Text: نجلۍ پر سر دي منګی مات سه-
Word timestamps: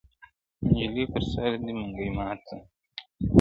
نجلۍ 0.65 1.03
پر 1.11 1.23
سر 1.31 1.51
دي 1.63 1.71
منګی 1.77 2.09
مات 2.17 2.39
سه- 2.47 2.57